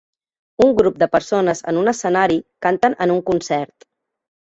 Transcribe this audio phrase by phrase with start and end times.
[0.67, 3.91] Un grup de persones en un escenari canten en un concert.